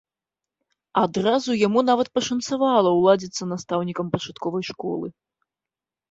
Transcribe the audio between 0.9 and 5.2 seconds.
Адразу яму нават пашанцавала ўладзіцца настаўнікам пачатковай школы.